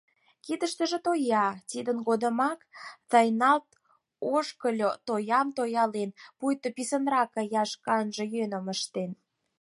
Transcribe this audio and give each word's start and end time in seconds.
Кидыштыже– 0.45 0.97
тоя, 1.07 1.45
тидын 1.69 1.97
годымак 2.07 2.59
тайналт 3.11 3.67
ошкыльо 4.35 4.91
тоям 5.07 5.47
тоялен, 5.57 6.09
пуйто 6.37 6.67
писынрак 6.75 7.29
каяш 7.35 7.69
шканже 7.75 8.23
йӧным 8.33 8.65
ыштен. 8.73 9.11